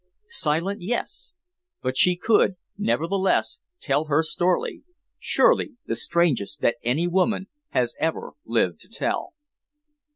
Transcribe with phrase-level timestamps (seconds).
[0.25, 1.35] Silent, yes!
[1.83, 4.81] But she could, nevertheless, tell her story
[5.19, 9.35] surely the strangest that any woman has ever lived to tell.